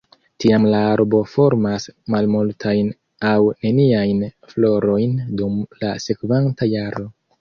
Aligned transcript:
Tiam 0.43 0.63
la 0.69 0.77
arbo 0.93 1.17
formas 1.33 1.85
malmultajn 2.15 2.89
aŭ 3.33 3.35
neniajn 3.67 4.25
florojn 4.55 5.15
dum 5.43 5.61
la 5.85 5.93
sekvanta 6.07 6.71
jaro. 6.75 7.07